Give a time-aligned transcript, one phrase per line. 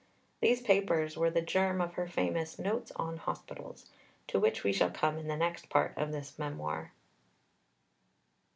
[0.41, 3.91] These Papers were the germ of her famous Notes on Hospitals,
[4.29, 6.91] to which we shall come in the next Part of this Memoir.